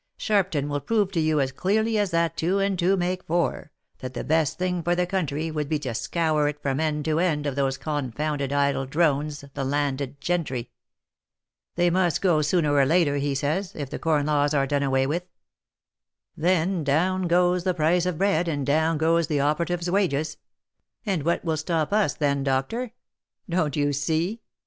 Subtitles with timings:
[0.17, 4.15] Sharpton will prove to you as clearly as that two and two make four, that
[4.15, 7.45] the best thing for the country would be to scour it from end to end
[7.45, 10.71] of those confounded idle drones, the landed gentry.
[11.75, 15.05] They must go sooner or later, he says, if the corn laws are done away
[15.05, 15.27] with.
[16.35, 20.37] Then down goes the price of bread, and down goes the operative's wages;
[21.05, 22.91] and what will stop us then, doctor?
[23.47, 24.41] Don't you see